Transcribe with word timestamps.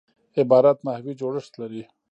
عبارت 0.41 0.77
نحوي 0.87 1.13
جوړښت 1.19 1.53
لري. 1.61 1.83